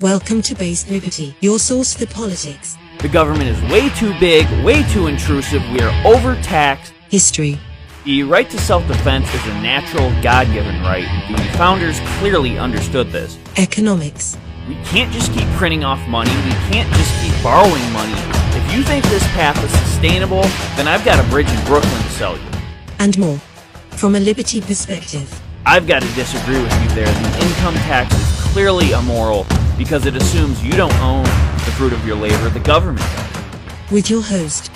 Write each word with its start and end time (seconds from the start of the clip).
Welcome 0.00 0.42
to 0.42 0.54
Base 0.54 0.90
Liberty, 0.90 1.34
your 1.40 1.58
source 1.58 1.94
for 1.94 2.04
politics, 2.06 2.76
The 2.98 3.08
government 3.08 3.48
is 3.48 3.62
way 3.72 3.88
too 3.90 4.12
big, 4.20 4.46
way 4.62 4.82
too 4.92 5.06
intrusive, 5.06 5.62
we 5.70 5.80
are 5.80 6.06
overtaxed. 6.06 6.92
history, 7.08 7.58
The 8.04 8.22
right 8.24 8.48
to 8.50 8.58
self 8.58 8.86
defense 8.86 9.32
is 9.32 9.46
a 9.46 9.54
natural, 9.62 10.10
God 10.22 10.52
given 10.52 10.82
right. 10.82 11.06
The 11.34 11.42
founders 11.56 11.98
clearly 12.18 12.58
understood 12.58 13.10
this. 13.10 13.38
economics, 13.56 14.36
We 14.68 14.74
can't 14.84 15.10
just 15.12 15.32
keep 15.32 15.48
printing 15.56 15.82
off 15.82 16.06
money, 16.08 16.30
we 16.44 16.52
can't 16.70 16.92
just 16.92 17.12
keep 17.22 17.42
borrowing 17.42 17.90
money. 17.94 18.12
If 18.58 18.74
you 18.74 18.82
think 18.82 19.02
this 19.06 19.24
path 19.28 19.56
is 19.64 19.70
sustainable, 19.88 20.42
then 20.76 20.86
I've 20.88 21.06
got 21.06 21.18
a 21.24 21.28
bridge 21.30 21.48
in 21.50 21.64
Brooklyn 21.64 22.02
to 22.02 22.10
sell 22.10 22.36
you. 22.36 22.44
and 22.98 23.16
more. 23.18 23.38
From 23.92 24.14
a 24.14 24.20
liberty 24.20 24.60
perspective, 24.60 25.40
I've 25.64 25.86
got 25.86 26.02
to 26.02 26.08
disagree 26.14 26.60
with 26.62 26.82
you 26.82 26.88
there. 26.90 27.06
The 27.06 27.46
income 27.46 27.74
tax 27.88 28.14
is 28.14 28.40
clearly 28.52 28.92
immoral 28.92 29.46
because 29.76 30.06
it 30.06 30.16
assumes 30.16 30.62
you 30.64 30.72
don't 30.72 30.94
own 31.00 31.24
the 31.24 31.72
fruit 31.76 31.92
of 31.92 32.06
your 32.06 32.16
labor, 32.16 32.48
the 32.50 32.60
government 32.60 33.06
does. 33.06 33.90
with 33.90 34.10
your 34.10 34.22
host, 34.22 34.70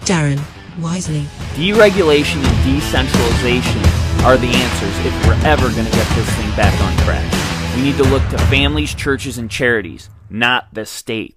Darren 0.00 0.38
Wiseley. 0.78 1.24
Deregulation 1.54 2.42
and 2.44 2.64
decentralization 2.64 3.82
are 4.24 4.36
the 4.36 4.48
answers 4.48 5.06
if 5.06 5.26
we're 5.26 5.46
ever 5.46 5.70
going 5.70 5.84
to 5.86 5.92
get 5.92 6.08
this 6.16 6.28
thing 6.34 6.50
back 6.56 6.78
on 6.82 6.96
track. 7.04 7.76
We 7.76 7.82
need 7.82 7.96
to 7.96 8.04
look 8.04 8.26
to 8.30 8.38
families, 8.46 8.94
churches, 8.94 9.38
and 9.38 9.50
charities, 9.50 10.08
not 10.30 10.72
the 10.72 10.86
state. 10.86 11.36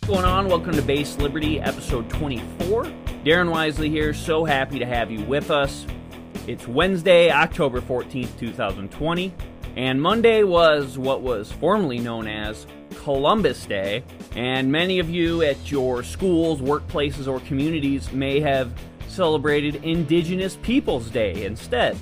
What's 0.00 0.08
going 0.08 0.24
on? 0.24 0.48
Welcome 0.48 0.72
to 0.74 0.82
Base 0.82 1.16
Liberty, 1.18 1.60
episode 1.60 2.08
24. 2.10 2.92
Darren 3.24 3.52
Wiseley 3.52 3.88
here. 3.88 4.12
So 4.12 4.44
happy 4.44 4.80
to 4.80 4.86
have 4.86 5.08
you 5.08 5.24
with 5.24 5.52
us. 5.52 5.86
It's 6.48 6.66
Wednesday, 6.66 7.30
October 7.30 7.80
14th, 7.80 8.36
2020, 8.36 9.32
and 9.76 10.02
Monday 10.02 10.42
was 10.42 10.98
what 10.98 11.22
was 11.22 11.52
formerly 11.52 12.00
known 12.00 12.26
as 12.26 12.66
Columbus 13.04 13.64
Day. 13.64 14.02
And 14.34 14.72
many 14.72 14.98
of 14.98 15.08
you 15.08 15.42
at 15.42 15.70
your 15.70 16.02
schools, 16.02 16.60
workplaces, 16.60 17.28
or 17.28 17.38
communities 17.46 18.10
may 18.10 18.40
have 18.40 18.72
celebrated 19.06 19.76
Indigenous 19.84 20.56
Peoples 20.56 21.08
Day 21.08 21.44
instead. 21.44 21.96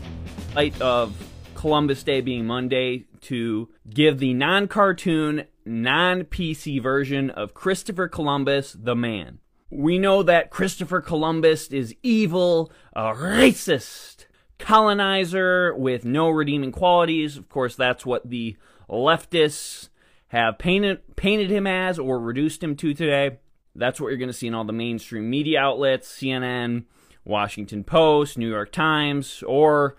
In 0.49 0.55
light 0.55 0.81
of 0.81 1.15
Columbus 1.55 2.03
Day 2.03 2.23
being 2.23 2.47
Monday, 2.47 3.05
to 3.23 3.69
give 3.91 4.21
the 4.21 4.33
non 4.33 4.69
cartoon, 4.69 5.45
non 5.67 6.25
PC 6.25 6.83
version 6.83 7.29
of 7.29 7.53
Christopher 7.53 8.09
Columbus 8.09 8.75
the 8.79 8.97
Man. 8.97 9.39
We 9.71 9.99
know 9.99 10.23
that 10.25 10.51
Christopher 10.51 11.01
Columbus 11.01 11.69
is 11.69 11.95
evil, 12.03 12.73
a 12.95 13.13
racist, 13.13 14.27
colonizer 14.59 15.75
with 15.75 16.05
no 16.05 16.29
redeeming 16.29 16.73
qualities. 16.73 17.37
Of 17.37 17.49
course, 17.49 17.77
that's 17.77 18.05
what 18.05 18.29
the 18.29 18.57
leftists 18.89 19.89
have 20.29 20.59
painted 20.59 21.17
painted 21.17 21.51
him 21.51 21.67
as 21.67 21.99
or 21.99 22.19
reduced 22.19 22.63
him 22.63 22.77
to 22.77 22.95
today. 22.95 23.39
That's 23.75 24.01
what 24.01 24.09
you're 24.09 24.19
going 24.19 24.29
to 24.29 24.35
see 24.35 24.49
in 24.49 24.55
all 24.55 24.65
the 24.65 24.73
mainstream 24.73 25.31
media 25.31 25.61
outlets, 25.61 26.09
CNN, 26.09 26.85
Washington 27.25 27.85
Post, 27.85 28.39
New 28.39 28.51
York 28.51 28.73
Times, 28.73 29.43
or 29.47 29.97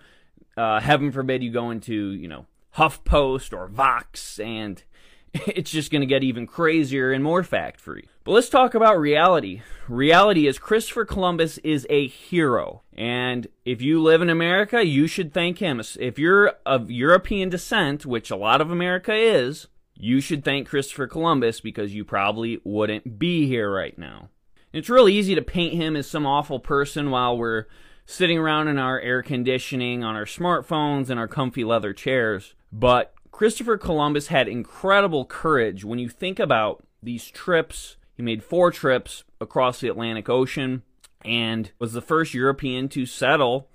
uh, 0.56 0.80
heaven 0.80 1.10
forbid 1.10 1.42
you 1.42 1.50
go 1.50 1.70
into, 1.70 2.12
you 2.12 2.28
know, 2.28 2.46
HuffPost 2.76 3.52
or 3.56 3.68
Vox, 3.68 4.38
and 4.38 4.82
it's 5.32 5.70
just 5.70 5.90
going 5.90 6.00
to 6.00 6.06
get 6.06 6.22
even 6.22 6.46
crazier 6.46 7.12
and 7.12 7.24
more 7.24 7.42
fact 7.42 7.80
free. 7.80 8.08
But 8.24 8.32
let's 8.32 8.48
talk 8.48 8.74
about 8.74 9.00
reality. 9.00 9.62
Reality 9.88 10.46
is 10.46 10.58
Christopher 10.58 11.04
Columbus 11.04 11.58
is 11.58 11.86
a 11.90 12.06
hero. 12.06 12.82
And 12.92 13.48
if 13.64 13.82
you 13.82 14.00
live 14.00 14.22
in 14.22 14.30
America, 14.30 14.86
you 14.86 15.08
should 15.08 15.34
thank 15.34 15.58
him. 15.58 15.82
If 15.98 16.20
you're 16.20 16.54
of 16.64 16.88
European 16.88 17.48
descent, 17.48 18.06
which 18.06 18.30
a 18.30 18.36
lot 18.36 18.60
of 18.60 18.70
America 18.70 19.12
is, 19.12 19.66
you 19.96 20.20
should 20.20 20.44
thank 20.44 20.68
Christopher 20.68 21.08
Columbus 21.08 21.60
because 21.60 21.94
you 21.94 22.04
probably 22.04 22.60
wouldn't 22.62 23.18
be 23.18 23.48
here 23.48 23.68
right 23.72 23.98
now. 23.98 24.28
It's 24.72 24.88
really 24.88 25.14
easy 25.14 25.34
to 25.34 25.42
paint 25.42 25.74
him 25.74 25.96
as 25.96 26.06
some 26.06 26.24
awful 26.24 26.60
person 26.60 27.10
while 27.10 27.36
we're 27.36 27.66
sitting 28.06 28.38
around 28.38 28.68
in 28.68 28.78
our 28.78 29.00
air 29.00 29.22
conditioning, 29.22 30.04
on 30.04 30.14
our 30.14 30.24
smartphones, 30.26 31.10
and 31.10 31.18
our 31.18 31.28
comfy 31.28 31.64
leather 31.64 31.92
chairs. 31.92 32.54
But 32.72 33.14
Christopher 33.32 33.78
Columbus 33.78 34.28
had 34.28 34.46
incredible 34.46 35.24
courage 35.24 35.84
when 35.84 35.98
you 35.98 36.08
think 36.08 36.38
about 36.38 36.84
these 37.02 37.28
trips. 37.28 37.96
He 38.22 38.24
made 38.24 38.44
four 38.44 38.70
trips 38.70 39.24
across 39.40 39.80
the 39.80 39.88
Atlantic 39.88 40.28
Ocean 40.28 40.84
and 41.24 41.72
was 41.80 41.92
the 41.92 42.00
first 42.00 42.34
European 42.34 42.88
to 42.90 43.04
settle 43.04 43.68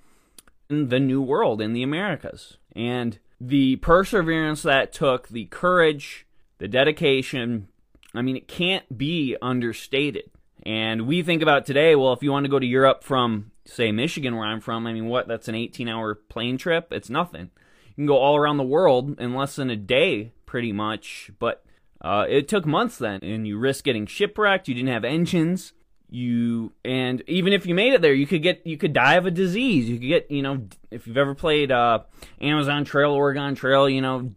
in 0.70 0.88
the 0.88 0.98
New 0.98 1.20
World, 1.20 1.60
in 1.60 1.74
the 1.74 1.82
Americas. 1.82 2.56
And 2.74 3.18
the 3.38 3.76
perseverance 3.76 4.62
that 4.62 4.90
took, 4.90 5.28
the 5.28 5.44
courage, 5.44 6.26
the 6.56 6.66
dedication, 6.66 7.68
I 8.14 8.22
mean, 8.22 8.36
it 8.36 8.48
can't 8.48 8.96
be 8.96 9.36
understated. 9.42 10.30
And 10.64 11.06
we 11.06 11.22
think 11.22 11.42
about 11.42 11.66
today, 11.66 11.94
well, 11.94 12.14
if 12.14 12.22
you 12.22 12.32
want 12.32 12.46
to 12.46 12.50
go 12.50 12.58
to 12.58 12.64
Europe 12.64 13.04
from, 13.04 13.50
say, 13.66 13.92
Michigan, 13.92 14.34
where 14.34 14.46
I'm 14.46 14.62
from, 14.62 14.86
I 14.86 14.94
mean, 14.94 15.08
what? 15.08 15.28
That's 15.28 15.48
an 15.48 15.56
18 15.56 15.90
hour 15.90 16.14
plane 16.14 16.56
trip? 16.56 16.90
It's 16.90 17.10
nothing. 17.10 17.50
You 17.88 17.94
can 17.96 18.06
go 18.06 18.16
all 18.16 18.34
around 18.34 18.56
the 18.56 18.62
world 18.62 19.20
in 19.20 19.34
less 19.34 19.56
than 19.56 19.68
a 19.68 19.76
day, 19.76 20.32
pretty 20.46 20.72
much. 20.72 21.32
But 21.38 21.66
uh, 22.00 22.26
it 22.28 22.48
took 22.48 22.64
months 22.66 22.98
then, 22.98 23.20
and 23.22 23.46
you 23.46 23.58
risk 23.58 23.84
getting 23.84 24.06
shipwrecked. 24.06 24.68
You 24.68 24.74
didn't 24.74 24.92
have 24.92 25.04
engines. 25.04 25.72
You 26.10 26.72
and 26.84 27.22
even 27.26 27.52
if 27.52 27.66
you 27.66 27.74
made 27.74 27.92
it 27.92 28.00
there, 28.00 28.14
you 28.14 28.26
could 28.26 28.42
get 28.42 28.66
you 28.66 28.78
could 28.78 28.92
die 28.92 29.14
of 29.14 29.26
a 29.26 29.30
disease. 29.30 29.88
You 29.88 29.98
could 29.98 30.08
get 30.08 30.30
you 30.30 30.42
know 30.42 30.66
if 30.90 31.06
you've 31.06 31.18
ever 31.18 31.34
played 31.34 31.70
uh, 31.70 32.00
Amazon 32.40 32.84
Trail, 32.84 33.12
Oregon 33.12 33.54
Trail, 33.54 33.88
you 33.88 34.00
know 34.00 34.32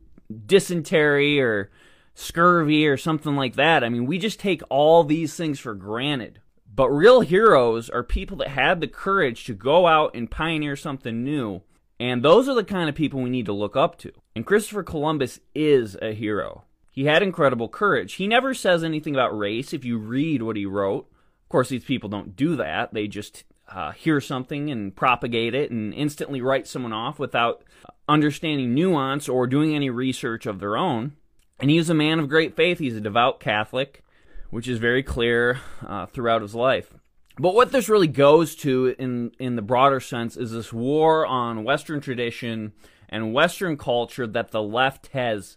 dysentery 0.45 1.39
or 1.39 1.69
scurvy 2.13 2.87
or 2.87 2.97
something 2.97 3.35
like 3.35 3.55
that. 3.55 3.83
I 3.83 3.89
mean, 3.89 4.05
we 4.05 4.17
just 4.17 4.39
take 4.39 4.61
all 4.69 5.03
these 5.03 5.35
things 5.35 5.59
for 5.59 5.73
granted. 5.73 6.39
But 6.73 6.89
real 6.89 7.21
heroes 7.21 7.89
are 7.89 8.03
people 8.03 8.37
that 8.37 8.49
had 8.49 8.79
the 8.79 8.87
courage 8.87 9.43
to 9.45 9.53
go 9.53 9.87
out 9.87 10.15
and 10.15 10.31
pioneer 10.31 10.75
something 10.75 11.23
new. 11.23 11.61
And 11.99 12.23
those 12.23 12.47
are 12.47 12.55
the 12.55 12.63
kind 12.63 12.89
of 12.89 12.95
people 12.95 13.21
we 13.21 13.29
need 13.29 13.45
to 13.45 13.53
look 13.53 13.75
up 13.75 13.97
to. 13.99 14.11
And 14.35 14.45
Christopher 14.45 14.83
Columbus 14.83 15.39
is 15.53 15.97
a 16.01 16.13
hero. 16.13 16.63
He 16.91 17.05
had 17.05 17.23
incredible 17.23 17.69
courage. 17.69 18.13
He 18.13 18.27
never 18.27 18.53
says 18.53 18.83
anything 18.83 19.15
about 19.15 19.37
race 19.37 19.73
if 19.73 19.85
you 19.85 19.97
read 19.97 20.41
what 20.41 20.57
he 20.57 20.65
wrote. 20.65 21.07
Of 21.43 21.49
course, 21.49 21.69
these 21.69 21.85
people 21.85 22.09
don't 22.09 22.35
do 22.35 22.55
that. 22.57 22.93
They 22.93 23.07
just 23.07 23.45
uh, 23.69 23.91
hear 23.91 24.19
something 24.19 24.69
and 24.69 24.95
propagate 24.95 25.55
it 25.55 25.71
and 25.71 25.93
instantly 25.93 26.41
write 26.41 26.67
someone 26.67 26.93
off 26.93 27.17
without 27.17 27.63
understanding 28.07 28.73
nuance 28.73 29.29
or 29.29 29.47
doing 29.47 29.73
any 29.73 29.89
research 29.89 30.45
of 30.45 30.59
their 30.59 30.75
own. 30.75 31.13
And 31.59 31.69
he 31.69 31.77
is 31.77 31.89
a 31.89 31.93
man 31.93 32.19
of 32.19 32.27
great 32.27 32.55
faith. 32.55 32.79
He's 32.79 32.97
a 32.97 33.01
devout 33.01 33.39
Catholic, 33.39 34.03
which 34.49 34.67
is 34.67 34.79
very 34.79 35.03
clear 35.03 35.61
uh, 35.85 36.07
throughout 36.07 36.41
his 36.41 36.55
life. 36.55 36.93
But 37.37 37.55
what 37.55 37.71
this 37.71 37.87
really 37.87 38.07
goes 38.07 38.55
to 38.57 38.93
in 38.99 39.31
in 39.39 39.55
the 39.55 39.61
broader 39.61 39.99
sense 39.99 40.35
is 40.35 40.51
this 40.51 40.73
war 40.73 41.25
on 41.25 41.63
Western 41.63 42.01
tradition 42.01 42.73
and 43.07 43.33
Western 43.33 43.77
culture 43.77 44.27
that 44.27 44.51
the 44.51 44.61
left 44.61 45.07
has 45.07 45.55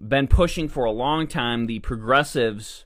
been 0.00 0.28
pushing 0.28 0.68
for 0.68 0.84
a 0.84 0.90
long 0.90 1.26
time. 1.26 1.66
The 1.66 1.80
progressives 1.80 2.84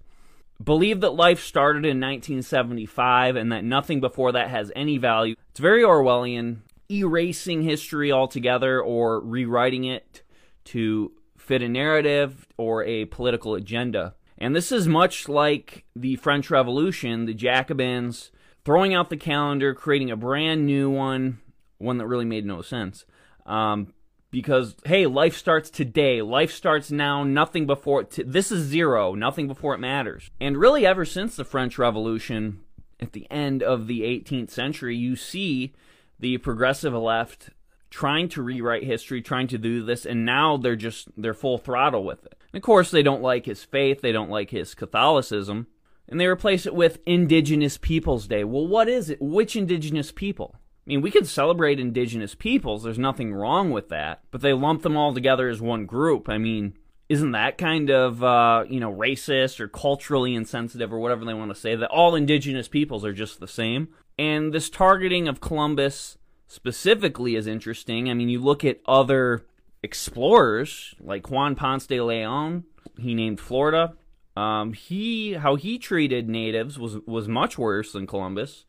believe 0.63 1.01
that 1.01 1.15
life 1.15 1.43
started 1.43 1.85
in 1.85 2.01
1975 2.01 3.37
and 3.37 3.53
that 3.53 3.65
nothing 3.65 4.01
before 4.01 4.33
that 4.33 4.51
has 4.51 4.73
any 4.75 4.99
value. 4.99 5.35
It's 5.51 5.61
very 5.61 5.83
Orwellian, 5.83 6.59
erasing 6.91 7.63
history 7.63 8.11
altogether 8.11 8.81
or 8.81 9.21
rewriting 9.21 9.85
it 9.85 10.23
to 10.65 11.13
fit 11.37 11.63
a 11.63 11.69
narrative 11.69 12.47
or 12.57 12.85
a 12.85 13.07
political 13.07 13.55
agenda. 13.55 14.15
And 14.37 14.55
this 14.55 14.71
is 14.71 14.87
much 14.87 15.29
like 15.29 15.85
the 15.97 16.17
French 16.17 16.51
Revolution, 16.51 17.27
the 17.27 17.35
Jacobins 17.35 18.31
throwing 18.65 18.95
out 18.95 19.11
the 19.11 19.17
calendar, 19.17 19.75
creating 19.75 20.11
a 20.11 20.17
brand 20.17 20.67
new 20.67 20.91
one, 20.91 21.39
one 21.79 21.99
that 21.99 22.07
really 22.07 22.25
made 22.25 22.45
no 22.45 22.61
sense. 22.61 23.05
Um, 23.47 23.95
because 24.31 24.77
hey, 24.85 25.07
life 25.07 25.37
starts 25.37 25.71
today. 25.71 26.23
Life 26.23 26.53
starts 26.53 26.91
now. 26.91 27.25
Nothing 27.25 27.67
before. 27.67 28.05
T- 28.05 28.23
this 28.23 28.53
is 28.53 28.67
zero. 28.67 29.15
Nothing 29.15 29.49
before 29.49 29.75
it 29.75 29.79
matters. 29.79 30.31
And 30.41 30.57
really, 30.57 30.87
ever 30.87 31.05
since 31.05 31.37
the 31.37 31.45
French 31.45 31.79
Revolution, 31.79 32.61
at 33.01 33.13
the 33.13 33.27
end 33.31 33.63
of 33.63 33.87
the 33.87 34.03
18th 34.03 34.51
century, 34.51 34.97
you 34.97 35.17
see 35.17 35.73
the 36.19 36.39
progressive 36.39 36.95
left 36.95 37.51
trying 37.91 38.29
to 38.29 38.43
rewrite 38.43 38.85
history, 38.85 39.23
trying 39.23 39.47
to 39.49 39.59
do 39.59 39.83
this, 39.83 40.05
and 40.05 40.25
now 40.25 40.57
they're 40.57 40.77
just 40.77 41.09
they're 41.17 41.35
full 41.35 41.59
throttle 41.59 42.05
with 42.05 42.25
it. 42.27 42.35
And 42.53 42.59
of 42.59 42.65
course, 42.65 42.91
they 42.91 43.03
don't 43.03 43.23
like 43.23 43.47
his 43.47 43.65
faith. 43.65 44.01
They 44.01 44.13
don't 44.13 44.31
like 44.31 44.51
his 44.51 44.75
Catholicism. 44.75 45.67
And 46.11 46.19
they 46.19 46.27
replace 46.27 46.65
it 46.65 46.75
with 46.75 47.01
Indigenous 47.05 47.77
Peoples 47.77 48.27
Day. 48.27 48.43
Well, 48.43 48.67
what 48.67 48.89
is 48.89 49.11
it? 49.11 49.21
Which 49.21 49.57
Indigenous 49.57 50.11
people? 50.11 50.55
I 50.89 50.93
mean, 50.93 51.03
we 51.03 51.11
could 51.11 51.27
celebrate 51.29 51.79
indigenous 51.79 52.35
peoples. 52.35 52.83
There's 52.83 52.99
nothing 52.99 53.35
wrong 53.35 53.71
with 53.71 53.91
that. 53.91 54.23
But 54.31 54.41
they 54.41 54.55
lump 54.55 54.81
them 54.81 54.97
all 54.97 55.13
together 55.13 55.51
as 55.51 55.61
one 55.61 55.85
group. 55.85 56.31
I 56.31 56.39
mean, 56.39 56.79
isn't 57.11 57.33
that 57.33 57.59
kind 57.59 57.91
of, 57.91 58.25
uh, 58.25 58.65
you 58.71 58.81
know, 58.81 58.91
racist 58.91 59.61
or 59.61 59.69
culturally 59.69 60.35
insensitive 60.35 60.91
or 60.91 60.99
whatever 60.99 61.27
they 61.27 61.35
want 61.35 61.51
to 61.51 61.61
say? 61.61 61.77
That 61.77 61.91
all 61.91 62.15
indigenous 62.15 62.69
peoples 62.69 63.05
are 63.05 63.13
just 63.13 63.39
the 63.39 63.47
same? 63.47 63.89
And 64.19 64.55
this 64.55 64.71
targeting 64.71 65.29
of 65.29 65.43
Columbus 65.43 66.17
specifically 66.47 67.37
is 67.37 67.47
interesting. 67.47 68.09
I 68.09 68.15
mean, 68.15 68.31
you 68.31 68.41
look 68.41 68.65
at 68.65 68.81
other 68.87 69.45
explorers 69.83 70.95
like 71.01 71.31
Juan 71.31 71.55
Ponce 71.55 71.87
de 71.87 72.01
Leon, 72.01 72.65
he 72.99 73.15
named 73.15 73.41
Florida. 73.41 73.93
Um, 74.39 74.73
he 74.73 75.35
how 75.35 75.57
he 75.57 75.79
treated 75.79 76.31
natives 76.31 76.79
was 76.79 76.99
was 77.07 77.29
much 77.29 77.59
worse 77.59 77.93
than 77.93 78.07
Columbus, 78.07 78.65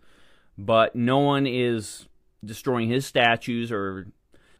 but 0.58 0.96
no 0.96 1.20
one 1.20 1.48
is 1.48 2.09
destroying 2.44 2.90
his 2.90 3.06
statues 3.06 3.72
or, 3.72 4.08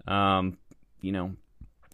um, 0.08 0.58
you 1.02 1.12
know, 1.12 1.36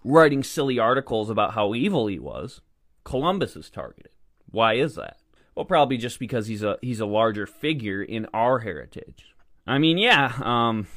writing 0.04 0.44
silly 0.44 0.80
articles 0.80 1.30
about 1.30 1.54
how 1.54 1.74
evil 1.74 2.08
he 2.08 2.20
was. 2.20 2.62
Columbus 3.04 3.56
is 3.56 3.70
targeted. 3.70 4.12
Why 4.50 4.76
is 4.76 4.96
that? 4.96 5.18
Well, 5.56 5.66
probably 5.66 5.98
just 5.98 6.20
because 6.20 6.48
he's 6.48 6.64
a 6.64 6.78
he's 6.82 7.00
a 7.00 7.06
larger 7.06 7.48
figure 7.48 8.04
in 8.04 8.28
our 8.34 8.60
heritage. 8.60 9.36
I 9.66 9.78
mean, 9.78 9.98
yeah, 9.98 10.34
um, 10.42 10.88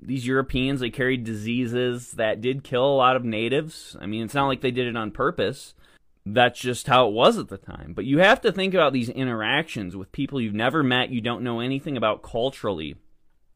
these 0.00 0.26
Europeans 0.26 0.80
they 0.80 0.90
carried 0.90 1.24
diseases 1.24 2.12
that 2.12 2.40
did 2.40 2.64
kill 2.64 2.86
a 2.86 2.96
lot 2.96 3.16
of 3.16 3.24
natives. 3.24 3.96
I 4.00 4.06
mean, 4.06 4.24
it's 4.24 4.34
not 4.34 4.46
like 4.46 4.60
they 4.60 4.70
did 4.70 4.86
it 4.86 4.96
on 4.96 5.10
purpose. 5.10 5.74
That's 6.24 6.60
just 6.60 6.86
how 6.86 7.08
it 7.08 7.14
was 7.14 7.38
at 7.38 7.48
the 7.48 7.56
time. 7.56 7.92
But 7.94 8.04
you 8.04 8.18
have 8.18 8.40
to 8.42 8.52
think 8.52 8.74
about 8.74 8.92
these 8.92 9.08
interactions 9.08 9.96
with 9.96 10.12
people 10.12 10.40
you've 10.40 10.54
never 10.54 10.82
met, 10.82 11.10
you 11.10 11.20
don't 11.20 11.42
know 11.42 11.60
anything 11.60 11.96
about 11.96 12.22
culturally. 12.22 12.96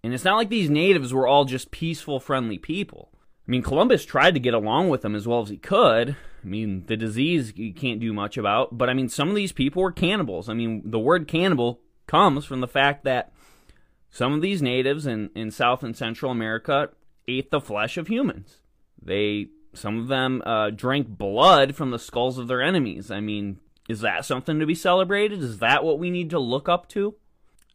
And 0.05 0.13
it's 0.13 0.25
not 0.25 0.37
like 0.37 0.49
these 0.49 0.71
natives 0.71 1.15
were 1.15 1.27
all 1.27 1.45
just 1.45 1.71
peaceful, 1.71 2.19
friendly 2.19 2.59
people. 2.59 3.11
I 3.47 3.51
mean, 3.51 3.63
Columbus 3.63 4.05
tried 4.05 4.35
to 4.35 4.41
get 4.41 4.55
along 4.55 4.89
with 4.89 5.03
them 5.03 5.15
as 5.15 5.27
well 5.27 5.41
as 5.41 5.49
he 5.49 5.57
could. 5.57 6.11
I 6.11 6.47
mean, 6.47 6.85
the 6.87 6.97
disease 6.97 7.53
you 7.57 7.73
can't 7.73 8.01
do 8.01 8.13
much 8.13 8.37
about, 8.37 8.77
but 8.77 8.89
I 8.91 8.95
mean, 8.95 9.09
some 9.09 9.29
of 9.29 9.35
these 9.35 9.53
people 9.53 9.83
were 9.83 9.93
cannibals. 9.93 10.49
I 10.49 10.55
mean, 10.55 10.83
the 10.85 10.99
word 10.99 11.29
cannibal 11.29 11.81
comes 12.07 12.45
from 12.45 12.61
the 12.61 12.69
fact 12.69 13.05
that 13.05 13.33
some 14.11 14.33
of 14.33 14.43
these 14.43 14.61
natives 14.61 15.07
in, 15.07 15.31
in 15.35 15.51
South 15.51 15.83
and 15.83 15.97
Central 15.97 16.33
America 16.33 16.91
ate 17.29 17.51
the 17.51 17.61
flesh 17.61 17.97
of 17.97 18.09
humans. 18.09 18.59
They, 19.01 19.49
some 19.73 19.99
of 19.99 20.09
them, 20.09 20.43
uh, 20.45 20.71
drank 20.71 21.09
blood 21.09 21.75
from 21.77 21.91
the 21.91 21.99
skulls 21.99 22.39
of 22.39 22.49
their 22.49 22.63
enemies. 22.63 23.11
I 23.11 23.21
mean, 23.21 23.59
is 23.89 24.01
that 24.01 24.25
something 24.25 24.59
to 24.59 24.67
be 24.67 24.75
celebrated? 24.75 25.43
Is 25.43 25.59
that 25.59 25.85
what 25.85 25.99
we 25.99 26.11
need 26.11 26.31
to 26.31 26.39
look 26.39 26.69
up 26.69 26.89
to? 26.91 27.15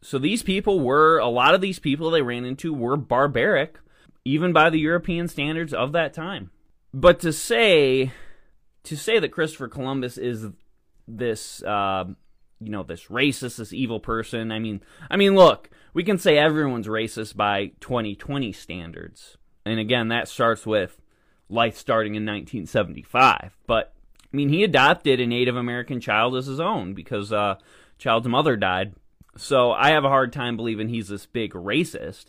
So 0.07 0.17
these 0.17 0.41
people 0.41 0.79
were, 0.79 1.17
a 1.17 1.27
lot 1.27 1.53
of 1.53 1.59
these 1.59 1.79
people 1.79 2.09
they 2.09 2.21
ran 2.21 2.45
into 2.45 2.73
were 2.73 2.95
barbaric, 2.95 3.77
even 4.23 4.53
by 4.53 4.69
the 4.69 4.79
European 4.79 5.27
standards 5.27 5.73
of 5.73 5.91
that 5.91 6.13
time. 6.13 6.49
But 6.93 7.19
to 7.19 7.33
say, 7.33 8.13
to 8.83 8.95
say 8.95 9.19
that 9.19 9.33
Christopher 9.33 9.67
Columbus 9.67 10.17
is 10.17 10.45
this, 11.09 11.61
uh, 11.61 12.05
you 12.61 12.69
know, 12.69 12.83
this 12.83 13.07
racist, 13.07 13.57
this 13.57 13.73
evil 13.73 13.99
person. 13.99 14.49
I 14.49 14.59
mean, 14.59 14.81
I 15.11 15.17
mean, 15.17 15.35
look, 15.35 15.69
we 15.93 16.05
can 16.05 16.17
say 16.17 16.37
everyone's 16.37 16.87
racist 16.87 17.35
by 17.35 17.73
2020 17.81 18.53
standards. 18.53 19.35
And 19.65 19.77
again, 19.77 20.07
that 20.07 20.29
starts 20.29 20.65
with 20.65 21.01
life 21.49 21.75
starting 21.75 22.15
in 22.15 22.23
1975. 22.23 23.57
But 23.67 23.93
I 24.23 24.37
mean, 24.37 24.47
he 24.47 24.63
adopted 24.63 25.19
a 25.19 25.27
Native 25.27 25.57
American 25.57 25.99
child 25.99 26.37
as 26.37 26.45
his 26.45 26.61
own 26.61 26.93
because 26.93 27.33
uh, 27.33 27.55
child's 27.97 28.29
mother 28.29 28.55
died. 28.55 28.93
So 29.37 29.71
I 29.71 29.91
have 29.91 30.05
a 30.05 30.09
hard 30.09 30.33
time 30.33 30.57
believing 30.57 30.89
he's 30.89 31.07
this 31.07 31.25
big 31.25 31.53
racist, 31.53 32.25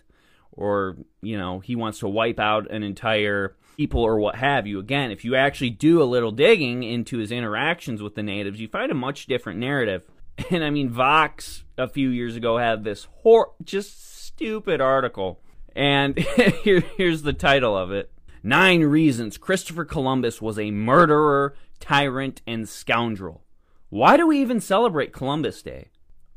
or 0.52 0.96
you 1.22 1.38
know, 1.38 1.60
he 1.60 1.76
wants 1.76 2.00
to 2.00 2.08
wipe 2.08 2.38
out 2.38 2.70
an 2.70 2.82
entire 2.82 3.56
people 3.76 4.02
or 4.02 4.18
what 4.18 4.34
have 4.34 4.66
you. 4.66 4.80
Again, 4.80 5.10
if 5.10 5.24
you 5.24 5.36
actually 5.36 5.70
do 5.70 6.02
a 6.02 6.04
little 6.04 6.32
digging 6.32 6.82
into 6.82 7.18
his 7.18 7.30
interactions 7.30 8.02
with 8.02 8.16
the 8.16 8.22
natives, 8.22 8.60
you 8.60 8.68
find 8.68 8.90
a 8.90 8.94
much 8.94 9.26
different 9.26 9.58
narrative. 9.58 10.04
And 10.50 10.62
I 10.62 10.70
mean, 10.70 10.88
Vox 10.88 11.64
a 11.76 11.88
few 11.88 12.10
years 12.10 12.36
ago 12.36 12.58
had 12.58 12.84
this 12.84 13.08
hor- 13.22 13.54
just 13.64 14.24
stupid 14.24 14.80
article. 14.80 15.40
And 15.74 16.16
here, 16.62 16.78
here's 16.96 17.22
the 17.22 17.32
title 17.32 17.76
of 17.76 17.90
it 17.90 18.08
Nine 18.44 18.82
Reasons 18.82 19.36
Christopher 19.36 19.84
Columbus 19.84 20.40
Was 20.40 20.56
a 20.56 20.70
Murderer, 20.70 21.56
Tyrant, 21.80 22.40
and 22.46 22.68
Scoundrel. 22.68 23.42
Why 23.88 24.16
do 24.16 24.28
we 24.28 24.40
even 24.40 24.60
celebrate 24.60 25.12
Columbus 25.12 25.60
Day? 25.60 25.88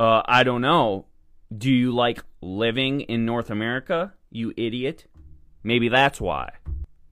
Uh, 0.02 0.24
I 0.26 0.42
don't 0.42 0.62
know. 0.62 1.06
Do 1.56 1.70
you 1.70 1.92
like 1.92 2.24
living 2.42 3.02
in 3.02 3.24
North 3.24 3.52
America, 3.52 4.16
you 4.32 4.52
idiot? 4.58 5.06
Maybe 5.62 5.90
that's 5.90 6.20
why. 6.20 6.54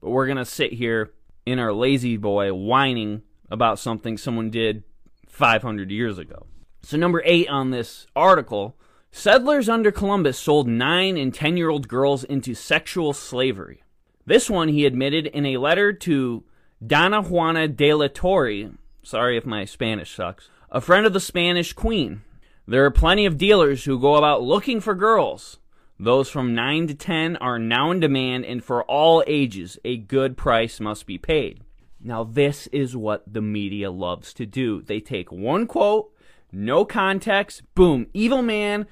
But 0.00 0.10
we're 0.10 0.26
going 0.26 0.38
to 0.38 0.44
sit 0.44 0.72
here 0.72 1.12
in 1.46 1.60
our 1.60 1.72
La-Z-Boy 1.72 2.52
whining 2.52 3.22
about 3.48 3.78
something 3.78 4.18
someone 4.18 4.50
did 4.50 4.82
500 5.28 5.92
years 5.92 6.18
ago. 6.18 6.48
So, 6.82 6.96
number 6.96 7.22
eight 7.24 7.48
on 7.48 7.70
this 7.70 8.08
article 8.16 8.76
settlers 9.12 9.68
under 9.68 9.92
Columbus 9.92 10.36
sold 10.36 10.66
nine 10.66 11.16
and 11.16 11.32
10 11.32 11.56
year 11.56 11.70
old 11.70 11.86
girls 11.86 12.24
into 12.24 12.56
sexual 12.56 13.12
slavery. 13.12 13.84
This 14.26 14.50
one 14.50 14.66
he 14.66 14.84
admitted 14.84 15.28
in 15.28 15.46
a 15.46 15.58
letter 15.58 15.92
to 15.92 16.42
Donna 16.84 17.22
Juana 17.22 17.68
de 17.68 17.94
la 17.94 18.08
Torre. 18.12 18.72
Sorry 19.04 19.36
if 19.36 19.46
my 19.46 19.64
Spanish 19.64 20.12
sucks. 20.12 20.48
A 20.72 20.80
friend 20.80 21.06
of 21.06 21.12
the 21.12 21.20
Spanish 21.20 21.72
queen. 21.72 22.22
There 22.70 22.84
are 22.84 22.92
plenty 22.92 23.26
of 23.26 23.36
dealers 23.36 23.82
who 23.82 23.98
go 23.98 24.14
about 24.14 24.44
looking 24.44 24.80
for 24.80 24.94
girls. 24.94 25.58
Those 25.98 26.30
from 26.30 26.54
9 26.54 26.86
to 26.86 26.94
10 26.94 27.36
are 27.38 27.58
now 27.58 27.90
in 27.90 27.98
demand, 27.98 28.44
and 28.44 28.62
for 28.62 28.84
all 28.84 29.24
ages, 29.26 29.76
a 29.84 29.96
good 29.96 30.36
price 30.36 30.78
must 30.78 31.04
be 31.04 31.18
paid. 31.18 31.64
Now, 32.00 32.22
this 32.22 32.68
is 32.68 32.96
what 32.96 33.24
the 33.26 33.40
media 33.42 33.90
loves 33.90 34.32
to 34.34 34.46
do. 34.46 34.82
They 34.82 35.00
take 35.00 35.32
one 35.32 35.66
quote 35.66 36.12
no 36.52 36.84
context, 36.84 37.62
boom, 37.74 38.06
evil 38.14 38.40
man, 38.40 38.86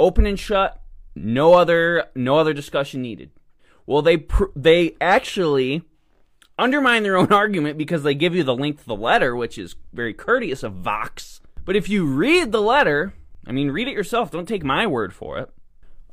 open 0.00 0.24
and 0.24 0.40
shut, 0.40 0.80
no 1.14 1.52
other 1.52 2.06
no 2.14 2.38
other 2.38 2.54
discussion 2.54 3.02
needed. 3.02 3.30
Well, 3.84 4.00
they 4.00 4.24
they 4.56 4.96
actually 5.02 5.82
undermine 6.58 7.02
their 7.02 7.18
own 7.18 7.30
argument 7.44 7.76
because 7.76 8.04
they 8.04 8.14
give 8.14 8.34
you 8.34 8.42
the 8.42 8.56
link 8.56 8.78
to 8.78 8.86
the 8.86 8.96
letter, 8.96 9.36
which 9.36 9.58
is 9.58 9.76
very 9.92 10.14
courteous 10.14 10.62
of 10.62 10.76
Vox. 10.76 11.42
But 11.68 11.76
if 11.76 11.90
you 11.90 12.06
read 12.06 12.50
the 12.50 12.62
letter, 12.62 13.12
I 13.46 13.52
mean, 13.52 13.70
read 13.70 13.88
it 13.88 13.92
yourself. 13.92 14.30
Don't 14.30 14.48
take 14.48 14.64
my 14.64 14.86
word 14.86 15.12
for 15.12 15.36
it. 15.36 15.50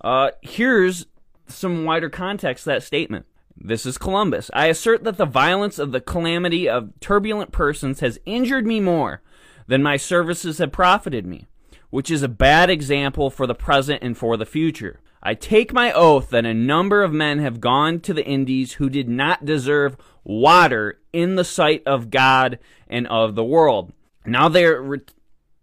Uh, 0.02 0.32
here's 0.42 1.06
some 1.48 1.86
wider 1.86 2.10
context 2.10 2.66
to 2.66 2.72
that 2.72 2.84
statement. 2.84 3.26
This 3.56 3.86
is 3.86 3.98
Columbus. 3.98 4.52
I 4.54 4.66
assert 4.66 5.06
that 5.06 5.16
the 5.16 5.26
violence 5.26 5.80
of 5.80 5.94
the 5.94 6.02
calamity 6.02 6.68
of 6.68 6.92
turbulent 7.00 7.54
persons 7.54 8.02
has 8.02 8.20
injured 8.26 8.68
me 8.68 8.82
more 8.82 9.22
than 9.66 9.82
my 9.82 9.96
services 9.96 10.58
have 10.58 10.74
profited 10.74 11.26
me, 11.26 11.48
which 11.90 12.12
is 12.12 12.22
a 12.22 12.28
bad 12.28 12.70
example 12.70 13.30
for 13.30 13.48
the 13.48 13.56
present 13.56 14.04
and 14.04 14.18
for 14.18 14.36
the 14.36 14.46
future. 14.46 15.00
I 15.24 15.36
take 15.36 15.72
my 15.72 15.94
oath 15.94 16.32
that 16.32 16.46
a 16.46 16.54
number 16.54 17.02
of 17.02 17.14
men 17.14 17.40
have 17.40 17.62
gone 17.62 18.02
to 18.02 18.14
the 18.14 18.26
Indies 18.26 18.74
who 18.74 18.90
did 18.90 19.08
not 19.08 19.46
deserve 19.46 19.96
water 20.26 21.00
in 21.14 21.36
the 21.36 21.46
sight 21.46 21.82
of 21.86 22.10
God 22.10 22.60
and 22.90 23.08
of 23.08 23.36
the 23.36 23.46
world. 23.46 23.94
Now 24.26 24.50
they 24.50 24.66
are 24.66 24.82
re- 24.82 25.00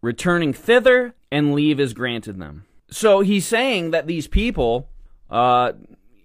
returning 0.02 0.52
thither, 0.52 1.14
and 1.30 1.54
leave 1.54 1.80
is 1.80 1.94
granted 1.94 2.38
them. 2.38 2.66
So 2.90 3.20
he's 3.20 3.46
saying 3.46 3.92
that 3.92 4.06
these 4.06 4.28
people 4.28 4.88
uh, 5.30 5.72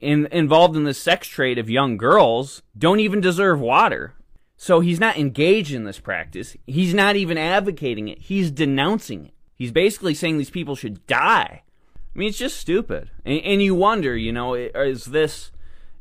in, 0.01 0.25
involved 0.27 0.75
in 0.75 0.83
the 0.83 0.93
sex 0.93 1.27
trade 1.27 1.57
of 1.57 1.69
young 1.69 1.95
girls 1.95 2.61
don't 2.77 2.99
even 2.99 3.21
deserve 3.21 3.59
water. 3.61 4.13
So 4.57 4.79
he's 4.79 4.99
not 4.99 5.17
engaged 5.17 5.73
in 5.73 5.85
this 5.85 5.99
practice. 5.99 6.57
He's 6.65 6.93
not 6.93 7.15
even 7.15 7.37
advocating 7.37 8.07
it. 8.07 8.19
He's 8.19 8.51
denouncing 8.51 9.27
it. 9.27 9.33
He's 9.55 9.71
basically 9.71 10.13
saying 10.13 10.37
these 10.37 10.49
people 10.49 10.75
should 10.75 11.05
die. 11.07 11.63
I 11.63 12.19
mean, 12.19 12.29
it's 12.29 12.37
just 12.37 12.57
stupid. 12.57 13.11
And, 13.23 13.39
and 13.41 13.61
you 13.61 13.75
wonder, 13.75 14.15
you 14.17 14.31
know, 14.31 14.55
is 14.55 15.05
this 15.05 15.51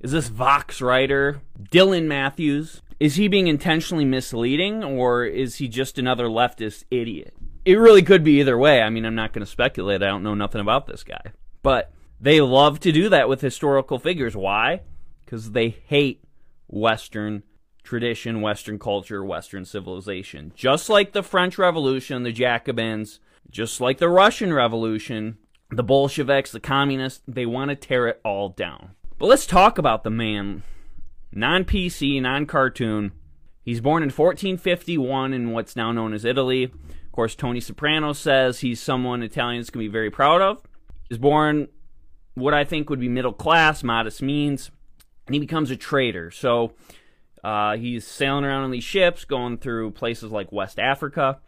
is 0.00 0.12
this 0.12 0.28
Vox 0.28 0.80
writer 0.80 1.40
Dylan 1.70 2.06
Matthews? 2.06 2.82
Is 2.98 3.16
he 3.16 3.28
being 3.28 3.46
intentionally 3.46 4.06
misleading, 4.06 4.82
or 4.82 5.24
is 5.24 5.56
he 5.56 5.68
just 5.68 5.98
another 5.98 6.26
leftist 6.26 6.84
idiot? 6.90 7.34
It 7.66 7.74
really 7.74 8.02
could 8.02 8.22
be 8.22 8.38
either 8.38 8.56
way. 8.56 8.80
I 8.80 8.90
mean, 8.90 9.04
I'm 9.04 9.16
not 9.16 9.32
going 9.32 9.44
to 9.44 9.50
speculate. 9.50 10.00
I 10.00 10.06
don't 10.06 10.22
know 10.22 10.36
nothing 10.36 10.60
about 10.60 10.86
this 10.86 11.02
guy, 11.02 11.32
but 11.64 11.92
they 12.20 12.40
love 12.40 12.78
to 12.80 12.92
do 12.92 13.08
that 13.08 13.28
with 13.28 13.40
historical 13.40 13.98
figures. 13.98 14.36
Why? 14.36 14.82
Because 15.24 15.50
they 15.50 15.70
hate 15.70 16.22
Western 16.68 17.42
tradition, 17.82 18.40
Western 18.40 18.78
culture, 18.78 19.24
Western 19.24 19.64
civilization. 19.64 20.52
Just 20.54 20.88
like 20.88 21.10
the 21.10 21.24
French 21.24 21.58
Revolution, 21.58 22.22
the 22.22 22.30
Jacobins, 22.30 23.18
just 23.50 23.80
like 23.80 23.98
the 23.98 24.08
Russian 24.08 24.54
Revolution, 24.54 25.36
the 25.70 25.82
Bolsheviks, 25.82 26.52
the 26.52 26.60
communists, 26.60 27.22
they 27.26 27.46
want 27.46 27.70
to 27.70 27.74
tear 27.74 28.06
it 28.06 28.20
all 28.24 28.50
down. 28.50 28.92
But 29.18 29.26
let's 29.26 29.44
talk 29.44 29.76
about 29.76 30.04
the 30.04 30.10
man. 30.10 30.62
Non 31.32 31.64
PC, 31.64 32.22
non 32.22 32.46
cartoon. 32.46 33.10
He's 33.64 33.80
born 33.80 34.04
in 34.04 34.10
1451 34.10 35.32
in 35.32 35.50
what's 35.50 35.74
now 35.74 35.90
known 35.90 36.14
as 36.14 36.24
Italy. 36.24 36.72
Course, 37.16 37.34
Tony 37.34 37.60
Soprano 37.60 38.12
says 38.12 38.60
he's 38.60 38.78
someone 38.78 39.22
Italians 39.22 39.70
can 39.70 39.78
be 39.78 39.88
very 39.88 40.10
proud 40.10 40.42
of. 40.42 40.62
He's 41.08 41.16
born 41.16 41.68
what 42.34 42.52
I 42.52 42.62
think 42.62 42.90
would 42.90 43.00
be 43.00 43.08
middle 43.08 43.32
class, 43.32 43.82
modest 43.82 44.20
means, 44.20 44.70
and 45.26 45.34
he 45.34 45.40
becomes 45.40 45.70
a 45.70 45.76
trader. 45.76 46.30
So 46.30 46.74
uh, 47.42 47.78
he's 47.78 48.06
sailing 48.06 48.44
around 48.44 48.64
on 48.64 48.70
these 48.70 48.84
ships, 48.84 49.24
going 49.24 49.56
through 49.56 49.92
places 49.92 50.30
like 50.30 50.52
West 50.52 50.78
Africa, 50.78 51.40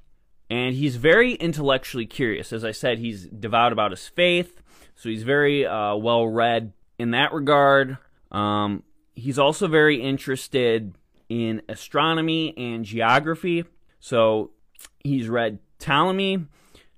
and 0.49 0.75
he's 0.75 0.97
very 0.97 1.35
intellectually 1.35 2.07
curious. 2.07 2.51
As 2.51 2.65
I 2.65 2.73
said, 2.73 2.99
he's 2.99 3.27
devout 3.27 3.73
about 3.73 3.91
his 3.91 4.09
faith, 4.09 4.63
So 4.95 5.11
he's 5.11 5.23
very 5.23 5.67
uh, 5.67 5.97
well 5.97 6.27
read 6.27 6.73
in 6.99 7.11
that 7.11 7.35
regard. 7.35 7.99
Um, 8.33 8.85
he's 9.15 9.39
also 9.39 9.69
very 9.69 10.01
interested 10.01 10.95
in 11.29 11.61
astronomy 11.69 12.57
and 12.57 12.87
geography. 12.87 13.67
So 14.01 14.53
he's 15.01 15.29
read 15.29 15.59
Ptolemy. 15.79 16.47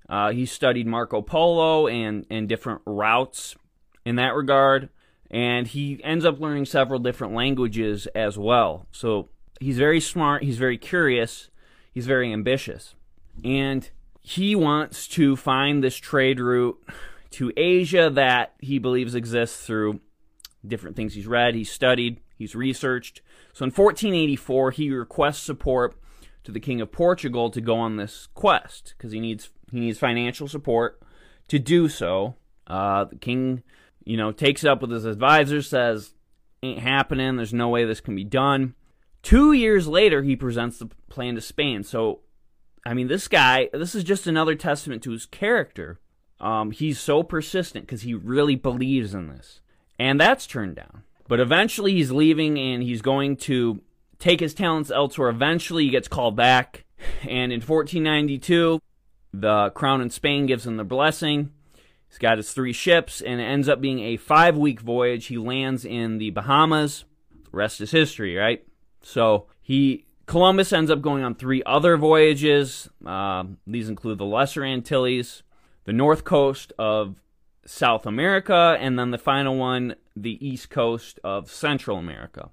Uh, 0.09 0.31
he 0.31 0.45
studied 0.45 0.87
Marco 0.87 1.21
Polo 1.21 1.87
and, 1.87 2.25
and 2.29 2.49
different 2.49 2.81
routes 2.85 3.55
in 4.05 4.17
that 4.17 4.35
regard. 4.35 4.89
And 5.29 5.65
he 5.67 6.01
ends 6.03 6.25
up 6.25 6.39
learning 6.39 6.65
several 6.65 6.99
different 6.99 7.33
languages 7.33 8.07
as 8.07 8.37
well. 8.37 8.87
So 8.91 9.29
he's 9.61 9.77
very 9.77 10.01
smart, 10.01 10.43
he's 10.43 10.57
very 10.57 10.77
curious, 10.77 11.49
he's 11.93 12.05
very 12.05 12.33
ambitious. 12.33 12.95
And 13.43 13.89
he 14.21 14.55
wants 14.55 15.07
to 15.09 15.35
find 15.37 15.81
this 15.81 15.95
trade 15.95 16.39
route 16.39 16.77
to 17.31 17.53
Asia 17.55 18.09
that 18.09 18.53
he 18.59 18.77
believes 18.77 19.15
exists 19.15 19.65
through 19.65 20.01
different 20.67 20.95
things 20.95 21.13
he's 21.13 21.27
read, 21.27 21.55
he's 21.55 21.71
studied, 21.71 22.19
he's 22.37 22.53
researched. 22.53 23.21
So 23.53 23.63
in 23.63 23.71
1484, 23.71 24.71
he 24.71 24.91
requests 24.91 25.41
support 25.41 25.95
to 26.43 26.51
the 26.51 26.59
king 26.59 26.81
of 26.81 26.91
Portugal 26.91 27.49
to 27.51 27.61
go 27.61 27.77
on 27.77 27.97
this 27.97 28.27
quest 28.33 28.93
because 28.97 29.11
he 29.11 29.19
needs 29.19 29.49
he 29.71 29.79
needs 29.79 29.99
financial 29.99 30.47
support 30.47 31.01
to 31.47 31.59
do 31.59 31.87
so. 31.87 32.35
Uh, 32.67 33.05
the 33.05 33.15
king, 33.15 33.63
you 34.03 34.17
know, 34.17 34.31
takes 34.31 34.63
it 34.63 34.69
up 34.69 34.81
with 34.81 34.91
his 34.91 35.05
advisor, 35.05 35.61
says, 35.61 36.13
"Ain't 36.63 36.79
happening. 36.79 37.35
There's 37.35 37.53
no 37.53 37.69
way 37.69 37.85
this 37.85 38.01
can 38.01 38.15
be 38.15 38.23
done." 38.23 38.75
Two 39.21 39.53
years 39.53 39.87
later, 39.87 40.23
he 40.23 40.35
presents 40.35 40.79
the 40.79 40.87
plan 41.09 41.35
to 41.35 41.41
Spain. 41.41 41.83
So, 41.83 42.21
I 42.85 42.93
mean, 42.93 43.07
this 43.07 43.27
guy, 43.27 43.69
this 43.71 43.93
is 43.93 44.03
just 44.03 44.25
another 44.25 44.55
testament 44.55 45.03
to 45.03 45.11
his 45.11 45.25
character. 45.25 45.99
Um, 46.39 46.71
he's 46.71 46.99
so 46.99 47.21
persistent 47.21 47.85
because 47.85 48.01
he 48.01 48.15
really 48.15 48.55
believes 48.55 49.13
in 49.13 49.27
this, 49.27 49.61
and 49.99 50.19
that's 50.19 50.47
turned 50.47 50.75
down. 50.75 51.03
But 51.27 51.39
eventually, 51.39 51.93
he's 51.93 52.11
leaving 52.11 52.57
and 52.57 52.81
he's 52.81 53.03
going 53.03 53.37
to 53.37 53.81
take 54.21 54.39
his 54.39 54.53
talents 54.53 54.91
elsewhere. 54.91 55.29
Eventually, 55.29 55.85
he 55.85 55.89
gets 55.89 56.07
called 56.07 56.35
back, 56.35 56.85
and 57.23 57.51
in 57.51 57.59
1492, 57.59 58.79
the 59.33 59.71
crown 59.71 60.01
in 60.01 60.09
Spain 60.09 60.45
gives 60.45 60.65
him 60.65 60.77
the 60.77 60.83
blessing. 60.83 61.51
He's 62.07 62.17
got 62.17 62.37
his 62.37 62.53
three 62.53 62.73
ships, 62.73 63.21
and 63.21 63.41
it 63.41 63.45
ends 63.45 63.67
up 63.67 63.81
being 63.81 63.99
a 63.99 64.17
five 64.17 64.57
week 64.57 64.81
voyage. 64.81 65.27
He 65.27 65.37
lands 65.37 65.83
in 65.83 66.17
the 66.17 66.29
Bahamas. 66.29 67.05
The 67.45 67.57
rest 67.57 67.81
is 67.81 67.91
history, 67.91 68.35
right? 68.35 68.65
So 69.01 69.47
he 69.61 70.05
Columbus 70.25 70.71
ends 70.71 70.91
up 70.91 71.01
going 71.01 71.23
on 71.23 71.35
three 71.35 71.63
other 71.65 71.97
voyages. 71.97 72.89
Uh, 73.05 73.45
these 73.65 73.89
include 73.89 74.17
the 74.17 74.25
Lesser 74.25 74.63
Antilles, 74.63 75.43
the 75.85 75.93
north 75.93 76.23
coast 76.23 76.71
of 76.77 77.15
South 77.65 78.05
America, 78.05 78.77
and 78.79 78.97
then 78.97 79.11
the 79.11 79.17
final 79.17 79.57
one, 79.57 79.95
the 80.15 80.45
east 80.45 80.69
coast 80.69 81.19
of 81.23 81.49
Central 81.49 81.97
America. 81.97 82.49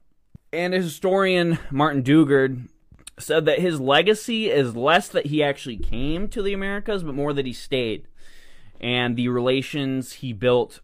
And 0.53 0.73
historian 0.73 1.59
Martin 1.71 2.03
Dugard 2.03 2.69
said 3.19 3.45
that 3.47 3.59
his 3.59 3.81
legacy 3.81 4.49
is 4.51 4.77
less 4.77 5.09
that 5.09 5.27
he 5.27 5.43
actually 5.43 5.77
came 5.77 6.29
to 6.29 6.43
the 6.43 6.53
Americas, 6.53 7.03
but 7.03 7.15
more 7.15 7.33
that 7.33 7.47
he 7.47 7.53
stayed. 7.53 8.07
And 8.81 9.17
the 9.17 9.29
relations 9.29 10.15
he 10.15 10.33
built 10.33 10.81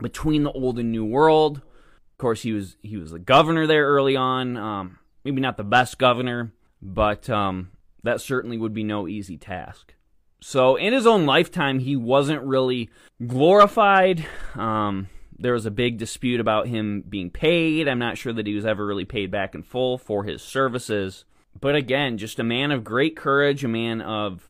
between 0.00 0.42
the 0.42 0.52
old 0.52 0.78
and 0.78 0.90
new 0.90 1.04
world. 1.04 1.58
Of 1.58 2.18
course, 2.18 2.42
he 2.42 2.52
was 2.52 2.76
he 2.82 2.96
was 2.96 3.12
a 3.12 3.18
governor 3.18 3.66
there 3.66 3.86
early 3.86 4.16
on. 4.16 4.56
Um, 4.56 4.98
maybe 5.24 5.40
not 5.40 5.56
the 5.56 5.64
best 5.64 5.98
governor, 5.98 6.52
but 6.80 7.28
um, 7.28 7.70
that 8.02 8.20
certainly 8.20 8.56
would 8.56 8.72
be 8.72 8.84
no 8.84 9.06
easy 9.06 9.36
task. 9.36 9.94
So, 10.40 10.76
in 10.76 10.92
his 10.92 11.06
own 11.06 11.26
lifetime, 11.26 11.80
he 11.80 11.96
wasn't 11.96 12.42
really 12.42 12.90
glorified. 13.26 14.26
Um, 14.54 15.08
there 15.38 15.52
was 15.52 15.66
a 15.66 15.70
big 15.70 15.98
dispute 15.98 16.40
about 16.40 16.68
him 16.68 17.02
being 17.08 17.30
paid. 17.30 17.88
I'm 17.88 17.98
not 17.98 18.18
sure 18.18 18.32
that 18.32 18.46
he 18.46 18.54
was 18.54 18.66
ever 18.66 18.86
really 18.86 19.04
paid 19.04 19.30
back 19.30 19.54
in 19.54 19.62
full 19.62 19.98
for 19.98 20.24
his 20.24 20.42
services. 20.42 21.24
But 21.60 21.74
again, 21.74 22.18
just 22.18 22.38
a 22.38 22.44
man 22.44 22.70
of 22.70 22.84
great 22.84 23.16
courage, 23.16 23.64
a 23.64 23.68
man 23.68 24.00
of 24.00 24.48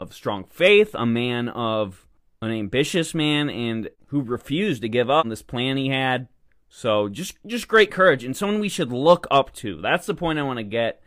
of 0.00 0.14
strong 0.14 0.44
faith, 0.44 0.94
a 0.94 1.06
man 1.06 1.48
of 1.48 2.06
an 2.40 2.52
ambitious 2.52 3.14
man 3.14 3.50
and 3.50 3.90
who 4.06 4.22
refused 4.22 4.82
to 4.82 4.88
give 4.88 5.10
up 5.10 5.24
on 5.24 5.28
this 5.28 5.42
plan 5.42 5.76
he 5.76 5.88
had. 5.88 6.28
So 6.68 7.08
just 7.08 7.36
just 7.46 7.68
great 7.68 7.90
courage 7.90 8.24
and 8.24 8.36
someone 8.36 8.60
we 8.60 8.68
should 8.68 8.92
look 8.92 9.26
up 9.30 9.52
to. 9.54 9.80
That's 9.80 10.06
the 10.06 10.14
point 10.14 10.38
I 10.38 10.42
want 10.42 10.58
to 10.58 10.64
get. 10.64 11.02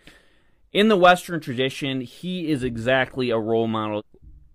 In 0.73 0.87
the 0.87 0.97
Western 0.97 1.41
tradition, 1.41 2.01
he 2.01 2.49
is 2.49 2.63
exactly 2.63 3.29
a 3.29 3.37
role 3.37 3.67
model, 3.67 4.05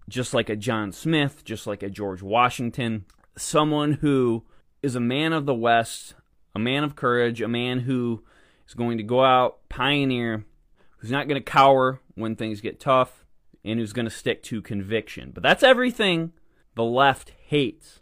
just 0.08 0.32
like 0.32 0.48
a 0.48 0.56
John 0.56 0.90
Smith, 0.92 1.44
just 1.44 1.66
like 1.66 1.82
a 1.82 1.90
George 1.90 2.22
Washington, 2.22 3.04
someone 3.36 3.92
who 3.92 4.44
is 4.82 4.94
a 4.94 5.00
man 5.00 5.32
of 5.32 5.46
the 5.46 5.54
West, 5.54 6.14
a 6.54 6.58
man 6.58 6.84
of 6.84 6.96
courage, 6.96 7.40
a 7.40 7.48
man 7.48 7.80
who 7.80 8.22
is 8.66 8.74
going 8.74 8.98
to 8.98 9.04
go 9.04 9.24
out, 9.24 9.68
pioneer, 9.68 10.44
who's 10.98 11.10
not 11.10 11.28
going 11.28 11.40
to 11.40 11.50
cower 11.50 12.00
when 12.14 12.36
things 12.36 12.60
get 12.60 12.80
tough, 12.80 13.24
and 13.64 13.78
who's 13.78 13.92
going 13.92 14.06
to 14.06 14.10
stick 14.10 14.42
to 14.44 14.62
conviction. 14.62 15.30
But 15.32 15.42
that's 15.42 15.62
everything 15.62 16.32
the 16.74 16.84
left 16.84 17.32
hates. 17.46 17.96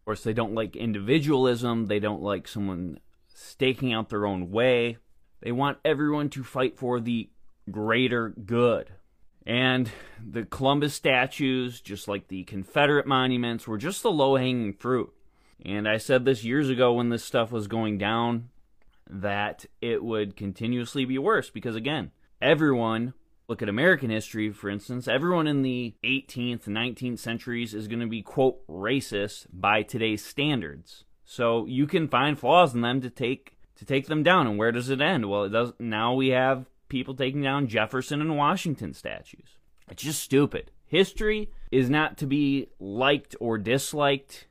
Of 0.00 0.04
course, 0.04 0.22
they 0.22 0.34
don't 0.34 0.54
like 0.54 0.76
individualism, 0.76 1.86
they 1.86 1.98
don't 1.98 2.22
like 2.22 2.46
someone 2.46 3.00
staking 3.32 3.92
out 3.92 4.08
their 4.08 4.26
own 4.26 4.50
way. 4.50 4.98
They 5.40 5.52
want 5.52 5.78
everyone 5.84 6.30
to 6.30 6.44
fight 6.44 6.78
for 6.78 7.00
the 7.00 7.30
greater 7.70 8.30
good. 8.30 8.92
And 9.46 9.90
the 10.24 10.44
Columbus 10.44 10.94
statues, 10.94 11.80
just 11.80 12.08
like 12.08 12.28
the 12.28 12.44
Confederate 12.44 13.06
monuments, 13.06 13.66
were 13.66 13.78
just 13.78 14.02
the 14.02 14.10
low 14.10 14.36
hanging 14.36 14.72
fruit. 14.72 15.12
And 15.64 15.88
I 15.88 15.96
said 15.96 16.24
this 16.24 16.44
years 16.44 16.68
ago 16.68 16.92
when 16.92 17.08
this 17.08 17.24
stuff 17.24 17.50
was 17.50 17.66
going 17.66 17.98
down 17.98 18.50
that 19.08 19.64
it 19.80 20.02
would 20.02 20.36
continuously 20.36 21.04
be 21.04 21.18
worse 21.18 21.50
because, 21.50 21.76
again, 21.76 22.10
everyone, 22.42 23.14
look 23.48 23.62
at 23.62 23.68
American 23.68 24.10
history, 24.10 24.50
for 24.50 24.68
instance, 24.68 25.08
everyone 25.08 25.46
in 25.46 25.62
the 25.62 25.94
18th 26.04 26.64
19th 26.64 27.18
centuries 27.18 27.74
is 27.74 27.88
going 27.88 28.00
to 28.00 28.06
be, 28.06 28.22
quote, 28.22 28.66
racist 28.66 29.46
by 29.52 29.82
today's 29.82 30.24
standards. 30.24 31.04
So 31.24 31.66
you 31.66 31.86
can 31.86 32.08
find 32.08 32.38
flaws 32.38 32.74
in 32.74 32.80
them 32.82 33.00
to 33.00 33.10
take 33.10 33.56
to 33.76 33.84
take 33.84 34.06
them 34.06 34.22
down. 34.22 34.46
And 34.46 34.58
where 34.58 34.72
does 34.72 34.88
it 34.88 35.00
end? 35.00 35.28
Well, 35.28 35.44
it 35.44 35.50
does. 35.50 35.72
Now 35.78 36.14
we 36.14 36.28
have 36.28 36.66
people 36.88 37.14
taking 37.14 37.42
down 37.42 37.68
Jefferson 37.68 38.20
and 38.20 38.36
Washington 38.36 38.94
statues. 38.94 39.58
It's 39.90 40.02
just 40.02 40.22
stupid. 40.22 40.70
History 40.86 41.50
is 41.70 41.90
not 41.90 42.16
to 42.18 42.26
be 42.26 42.68
liked 42.78 43.34
or 43.40 43.58
disliked 43.58 44.46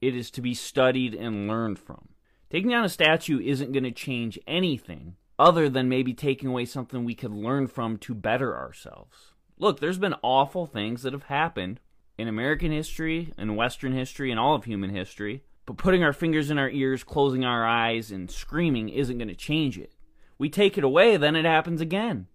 it 0.00 0.14
is 0.14 0.30
to 0.32 0.40
be 0.40 0.54
studied 0.54 1.14
and 1.14 1.48
learned 1.48 1.78
from. 1.78 2.08
Taking 2.50 2.70
down 2.70 2.84
a 2.84 2.88
statue 2.88 3.40
isn't 3.40 3.72
going 3.72 3.84
to 3.84 3.90
change 3.90 4.38
anything 4.46 5.16
other 5.38 5.68
than 5.68 5.88
maybe 5.88 6.14
taking 6.14 6.48
away 6.48 6.64
something 6.64 7.04
we 7.04 7.14
could 7.14 7.32
learn 7.32 7.66
from 7.66 7.98
to 7.98 8.14
better 8.14 8.56
ourselves. 8.56 9.32
Look, 9.58 9.80
there's 9.80 9.98
been 9.98 10.14
awful 10.22 10.66
things 10.66 11.02
that 11.02 11.12
have 11.12 11.24
happened 11.24 11.80
in 12.16 12.28
American 12.28 12.72
history, 12.72 13.32
in 13.38 13.56
Western 13.56 13.92
history, 13.92 14.30
and 14.30 14.40
all 14.40 14.54
of 14.54 14.64
human 14.64 14.90
history, 14.90 15.44
but 15.66 15.76
putting 15.76 16.02
our 16.02 16.12
fingers 16.12 16.50
in 16.50 16.58
our 16.58 16.70
ears, 16.70 17.04
closing 17.04 17.44
our 17.44 17.66
eyes, 17.66 18.10
and 18.10 18.30
screaming 18.30 18.88
isn't 18.88 19.18
going 19.18 19.28
to 19.28 19.34
change 19.34 19.78
it. 19.78 19.92
We 20.38 20.48
take 20.48 20.78
it 20.78 20.84
away, 20.84 21.16
then 21.16 21.36
it 21.36 21.44
happens 21.44 21.80
again. 21.80 22.26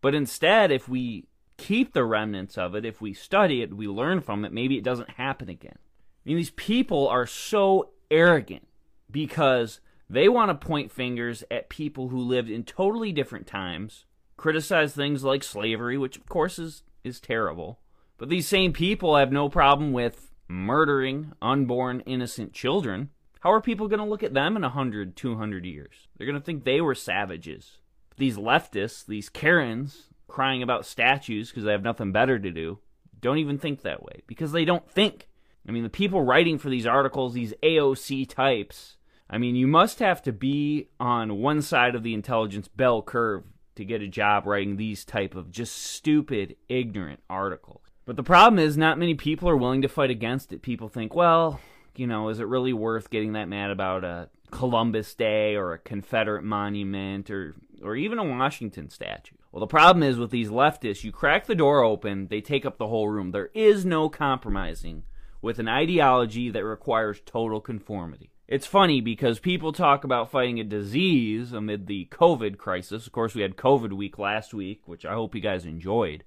But 0.00 0.14
instead, 0.14 0.70
if 0.70 0.88
we 0.88 1.28
keep 1.56 1.92
the 1.92 2.04
remnants 2.04 2.58
of 2.58 2.74
it, 2.74 2.84
if 2.84 3.00
we 3.00 3.14
study 3.14 3.62
it, 3.62 3.74
we 3.74 3.86
learn 3.86 4.20
from 4.20 4.44
it, 4.44 4.52
maybe 4.52 4.76
it 4.76 4.84
doesn't 4.84 5.10
happen 5.10 5.48
again. 5.48 5.78
I 6.24 6.28
mean, 6.28 6.36
these 6.36 6.50
people 6.50 7.08
are 7.08 7.26
so 7.26 7.90
arrogant 8.10 8.68
because 9.10 9.80
they 10.08 10.28
want 10.28 10.50
to 10.50 10.66
point 10.66 10.92
fingers 10.92 11.42
at 11.50 11.68
people 11.68 12.08
who 12.08 12.18
lived 12.18 12.50
in 12.50 12.64
totally 12.64 13.12
different 13.12 13.46
times, 13.46 14.04
criticize 14.36 14.94
things 14.94 15.24
like 15.24 15.42
slavery, 15.42 15.98
which 15.98 16.16
of 16.16 16.26
course 16.26 16.58
is, 16.58 16.82
is 17.02 17.20
terrible. 17.20 17.80
But 18.18 18.28
these 18.28 18.46
same 18.46 18.72
people 18.72 19.16
have 19.16 19.32
no 19.32 19.48
problem 19.48 19.92
with 19.92 20.30
murdering 20.48 21.32
unborn 21.40 22.00
innocent 22.00 22.52
children. 22.52 23.10
How 23.40 23.50
are 23.50 23.60
people 23.60 23.88
going 23.88 23.98
to 23.98 24.06
look 24.06 24.22
at 24.22 24.34
them 24.34 24.54
in 24.54 24.62
100, 24.62 25.16
200 25.16 25.64
years? 25.64 26.08
They're 26.16 26.26
going 26.26 26.38
to 26.38 26.44
think 26.44 26.62
they 26.62 26.80
were 26.80 26.94
savages. 26.94 27.78
These 28.16 28.36
leftists, 28.36 29.04
these 29.06 29.28
Karens, 29.28 30.08
crying 30.28 30.62
about 30.62 30.86
statues 30.86 31.50
because 31.50 31.64
they 31.64 31.72
have 31.72 31.82
nothing 31.82 32.12
better 32.12 32.38
to 32.38 32.50
do, 32.50 32.78
don't 33.20 33.38
even 33.38 33.58
think 33.58 33.82
that 33.82 34.02
way 34.02 34.22
because 34.26 34.52
they 34.52 34.64
don't 34.64 34.88
think. 34.88 35.28
I 35.66 35.72
mean, 35.72 35.82
the 35.82 35.88
people 35.88 36.22
writing 36.22 36.58
for 36.58 36.70
these 36.70 36.86
articles, 36.86 37.34
these 37.34 37.54
AOC 37.62 38.28
types, 38.28 38.96
I 39.30 39.38
mean, 39.38 39.56
you 39.56 39.66
must 39.66 40.00
have 40.00 40.22
to 40.22 40.32
be 40.32 40.88
on 41.00 41.40
one 41.40 41.62
side 41.62 41.94
of 41.94 42.02
the 42.02 42.14
intelligence 42.14 42.68
bell 42.68 43.00
curve 43.00 43.44
to 43.76 43.84
get 43.84 44.02
a 44.02 44.08
job 44.08 44.46
writing 44.46 44.76
these 44.76 45.04
type 45.04 45.34
of 45.34 45.50
just 45.50 45.74
stupid, 45.74 46.56
ignorant 46.68 47.20
articles. 47.30 47.80
But 48.04 48.16
the 48.16 48.22
problem 48.22 48.58
is 48.58 48.76
not 48.76 48.98
many 48.98 49.14
people 49.14 49.48
are 49.48 49.56
willing 49.56 49.82
to 49.82 49.88
fight 49.88 50.10
against 50.10 50.52
it. 50.52 50.60
People 50.60 50.88
think, 50.88 51.14
well, 51.14 51.60
you 51.96 52.06
know, 52.06 52.28
is 52.28 52.40
it 52.40 52.46
really 52.46 52.72
worth 52.72 53.10
getting 53.10 53.32
that 53.32 53.48
mad 53.48 53.70
about 53.70 54.04
a 54.04 54.28
Columbus 54.50 55.14
Day 55.14 55.56
or 55.56 55.72
a 55.72 55.78
Confederate 55.78 56.44
monument 56.44 57.30
or 57.30 57.54
or 57.82 57.96
even 57.96 58.18
a 58.18 58.24
Washington 58.24 58.90
statue? 58.90 59.36
Well, 59.50 59.60
the 59.60 59.66
problem 59.66 60.02
is 60.02 60.18
with 60.18 60.30
these 60.30 60.50
leftists, 60.50 61.04
you 61.04 61.12
crack 61.12 61.46
the 61.46 61.54
door 61.54 61.82
open, 61.82 62.28
they 62.28 62.40
take 62.40 62.64
up 62.64 62.78
the 62.78 62.88
whole 62.88 63.08
room. 63.08 63.30
There 63.30 63.50
is 63.54 63.84
no 63.84 64.08
compromising 64.08 65.04
with 65.42 65.58
an 65.58 65.68
ideology 65.68 66.48
that 66.50 66.64
requires 66.64 67.20
total 67.26 67.60
conformity. 67.60 68.30
It's 68.48 68.66
funny 68.66 69.00
because 69.00 69.38
people 69.38 69.72
talk 69.72 70.04
about 70.04 70.30
fighting 70.30 70.60
a 70.60 70.64
disease 70.64 71.52
amid 71.52 71.86
the 71.86 72.06
COVID 72.10 72.58
crisis. 72.58 73.06
Of 73.06 73.12
course, 73.12 73.34
we 73.34 73.42
had 73.42 73.56
COVID 73.56 73.92
week 73.92 74.18
last 74.18 74.54
week, 74.54 74.82
which 74.86 75.04
I 75.04 75.14
hope 75.14 75.34
you 75.34 75.40
guys 75.40 75.64
enjoyed. 75.64 76.24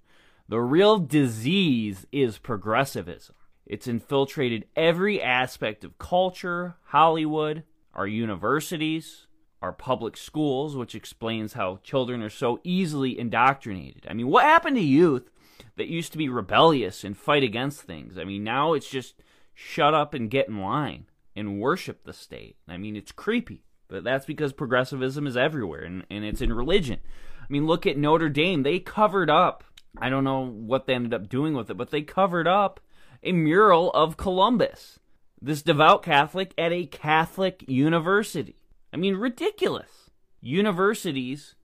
The 0.50 0.60
real 0.60 1.00
disease 1.00 2.06
is 2.12 2.38
progressivism. 2.38 3.36
It's 3.66 3.88
infiltrated 3.88 4.66
every 4.76 5.22
aspect 5.22 5.84
of 5.84 5.98
culture, 5.98 6.76
Hollywood, 6.86 7.64
our 7.94 8.08
universities, 8.08 9.28
our 9.62 9.74
public 9.74 10.18
schools, 10.18 10.76
which 10.76 10.94
explains 10.94 11.54
how 11.54 11.80
children 11.84 12.22
are 12.22 12.30
so 12.30 12.60
easily 12.64 13.18
indoctrinated. 13.18 14.06
I 14.10 14.14
mean, 14.14 14.28
what 14.28 14.44
happened 14.44 14.76
to 14.76 14.84
youth 14.84 15.30
that 15.76 15.88
used 15.88 16.12
to 16.12 16.18
be 16.18 16.30
rebellious 16.30 17.04
and 17.04 17.18
fight 17.18 17.44
against 17.44 17.82
things? 17.82 18.18
I 18.18 18.24
mean, 18.24 18.44
now 18.44 18.74
it's 18.74 18.90
just 18.90 19.16
shut 19.54 19.94
up 19.94 20.14
and 20.14 20.30
get 20.30 20.48
in 20.48 20.62
line 20.62 21.06
and 21.36 21.60
worship 21.60 22.04
the 22.04 22.14
state. 22.14 22.58
I 22.68 22.78
mean, 22.78 22.96
it's 22.96 23.12
creepy, 23.12 23.64
but 23.88 24.04
that's 24.04 24.26
because 24.26 24.54
progressivism 24.54 25.28
is 25.28 25.38
everywhere 25.38 25.82
and, 25.82 26.06
and 26.10 26.24
it's 26.24 26.42
in 26.42 26.54
religion. 26.54 27.00
I 27.42 27.46
mean, 27.50 27.68
look 27.68 27.86
at 27.86 27.98
Notre 27.98 28.30
Dame. 28.30 28.64
They 28.64 28.80
covered 28.80 29.30
up, 29.30 29.64
I 29.98 30.10
don't 30.10 30.24
know 30.24 30.46
what 30.46 30.88
they 30.88 30.94
ended 30.94 31.14
up 31.14 31.30
doing 31.30 31.54
with 31.54 31.70
it, 31.70 31.78
but 31.78 31.92
they 31.92 32.02
covered 32.02 32.48
up 32.48 32.80
a 33.24 33.32
mural 33.32 33.92
of 33.92 34.18
Columbus, 34.18 35.00
this 35.42 35.62
devout 35.62 36.04
Catholic 36.04 36.54
at 36.58 36.72
a 36.72 36.86
Catholic 36.86 37.64
university. 37.68 38.56
I 38.94 38.98
mean, 38.98 39.16
ridiculous. 39.16 40.12
Universities 40.42 41.55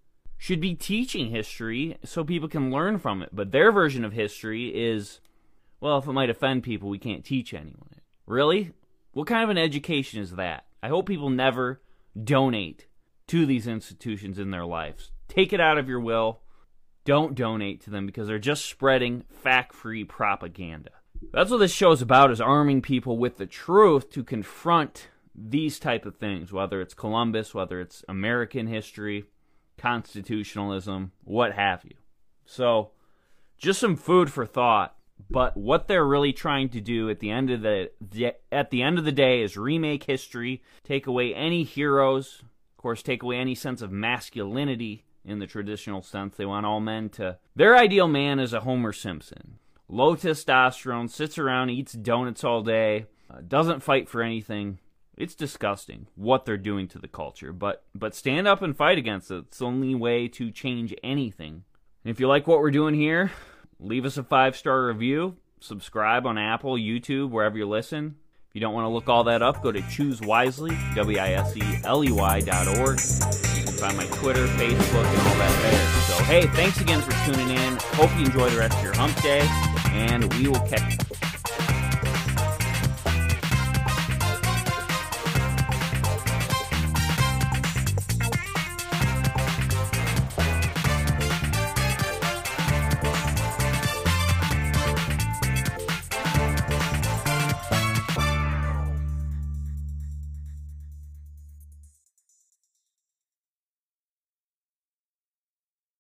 should 0.42 0.60
be 0.60 0.74
teaching 0.74 1.30
history 1.30 2.00
so 2.04 2.24
people 2.24 2.50
can 2.50 2.72
learn 2.72 2.98
from 2.98 3.22
it, 3.22 3.30
but 3.32 3.52
their 3.52 3.72
version 3.72 4.04
of 4.04 4.12
history 4.12 4.70
is, 4.70 5.22
well, 5.80 6.00
if 6.00 6.08
it 6.08 6.14
might 6.14 6.32
offend 6.32 6.64
people, 6.64 6.90
we 6.90 6.98
can't 6.98 7.24
teach 7.24 7.54
anyone 7.54 7.90
it. 7.92 8.02
Really? 8.26 8.72
What 9.12 9.28
kind 9.28 9.44
of 9.44 9.52
an 9.52 9.60
education 9.60 10.20
is 10.20 10.32
that? 10.32 10.66
I 10.82 10.88
hope 10.88 11.06
people 11.06 11.30
never 11.30 11.84
donate 12.22 12.88
to 13.28 13.46
these 13.46 13.68
institutions 13.68 14.40
in 14.40 14.50
their 14.50 14.66
lives. 14.66 15.12
Take 15.28 15.54
it 15.54 15.62
out 15.62 15.78
of 15.78 15.88
your 15.88 16.00
will. 16.00 16.40
Don't 17.06 17.36
donate 17.36 17.82
to 17.82 17.92
them 17.92 18.08
because 18.08 18.28
they're 18.28 18.40
just 18.40 18.66
spreading 18.66 19.26
fact-free 19.44 20.06
propaganda. 20.06 20.90
That's 21.32 21.52
what 21.52 21.60
this 21.60 21.72
show 21.72 21.92
is 21.92 22.02
about 22.02 22.32
is 22.32 22.42
arming 22.42 22.82
people 22.82 23.20
with 23.20 23.38
the 23.38 23.46
truth 23.46 24.10
to 24.14 24.24
confront 24.24 25.08
these 25.36 25.78
type 25.78 26.08
of 26.08 26.16
things, 26.16 26.52
whether 26.52 26.82
it's 26.82 26.96
Columbus, 26.96 27.54
whether 27.54 27.80
it's 27.80 28.04
American 28.10 28.66
history, 28.66 29.26
constitutionalism, 29.82 31.12
what 31.24 31.54
have 31.54 31.84
you. 31.84 31.96
So, 32.46 32.92
just 33.58 33.80
some 33.80 33.96
food 33.96 34.32
for 34.32 34.46
thought 34.46 34.96
but 35.30 35.56
what 35.56 35.88
they're 35.88 36.06
really 36.06 36.34
trying 36.34 36.70
to 36.70 36.82
do 36.82 37.10
at 37.10 37.20
the 37.20 37.30
end 37.30 37.50
of 37.50 37.62
the 37.62 37.92
at 38.52 38.70
the 38.70 38.82
end 38.82 38.98
of 38.98 39.06
the 39.06 39.12
day 39.12 39.42
is 39.42 39.58
remake 39.58 40.04
history, 40.04 40.64
take 40.84 41.08
away 41.08 41.34
any 41.34 41.64
heroes, 41.64 42.42
of 42.42 42.78
course, 42.78 43.04
take 43.04 43.24
away 43.24 43.38
any 43.38 43.56
sense 43.56 43.82
of 43.82 43.92
masculinity 43.92 45.04
in 45.24 45.40
the 45.40 45.48
traditional 45.48 46.02
sense. 46.02 46.36
They 46.36 46.46
want 46.46 46.66
all 46.66 46.80
men 46.80 47.10
to 47.10 47.38
their 47.56 47.78
ideal 47.78 48.08
man 48.08 48.40
is 48.40 48.54
a 48.54 48.62
Homer 48.62 48.94
Simpson, 48.94 49.60
low 49.88 50.16
testosterone, 50.16 51.10
sits 51.10 51.38
around, 51.38 51.70
eats 51.70 51.94
donuts 51.94 52.44
all 52.44 52.62
day, 52.62 53.06
uh, 53.30 53.42
doesn't 53.48 53.84
fight 53.84 54.10
for 54.10 54.22
anything. 54.22 54.80
It's 55.18 55.36
disgusting 55.36 56.08
what 56.16 56.46
they're 56.46 56.58
doing 56.58 56.88
to 56.90 57.00
the 57.00 57.08
culture, 57.08 57.52
but 57.52 57.84
but 57.94 58.16
stand 58.16 58.48
up 58.48 58.62
and 58.62 58.76
fight 58.76 58.98
against 58.98 59.30
it. 59.30 59.46
It's 59.48 59.60
the 59.60 59.66
only 59.66 59.94
way 59.94 60.28
to 60.30 60.52
change 60.52 60.96
anything. 61.04 61.64
And 62.04 62.12
if 62.12 62.20
you 62.20 62.28
like 62.28 62.48
what 62.48 62.60
we're 62.60 62.72
doing 62.72 62.96
here, 62.96 63.32
leave 63.80 64.06
us 64.06 64.18
a 64.18 64.24
five 64.24 64.56
star 64.56 64.86
review, 64.88 65.36
subscribe 65.60 66.26
on 66.26 66.38
Apple, 66.38 66.76
YouTube, 66.76 67.30
wherever 67.30 67.58
you 67.58 67.68
listen. 67.68 68.16
If 68.50 68.56
you 68.56 68.62
don't 68.62 68.74
want 68.74 68.86
to 68.86 68.90
look 68.90 69.08
all 69.08 69.24
that 69.26 69.42
up, 69.42 69.64
go 69.64 69.72
to 69.72 69.80
choosewisely, 69.82 70.76
W-I-S-E-L-E-Y 70.96 72.42
dot 72.42 72.68
org. 72.68 73.00
You 73.00 73.64
can 73.64 73.74
find 73.74 73.96
my 73.96 74.06
Twitter, 74.08 74.46
Facebook, 74.48 75.06
and 75.06 75.28
all 75.28 75.36
that 75.36 75.62
there. 75.62 76.18
So, 76.18 76.24
hey, 76.26 76.48
thanks 76.48 76.82
again 76.82 77.02
for 77.02 77.12
tuning 77.26 77.50
in. 77.50 77.78
Hope 77.94 78.12
you 78.18 78.26
enjoy 78.26 78.50
the 78.50 78.58
rest 78.58 78.78
of 78.78 78.84
your 78.84 78.94
hump 78.94 79.16
day, 79.22 79.48
and 79.92 80.34
we 80.34 80.50
will 80.50 80.60
catch 80.68 80.98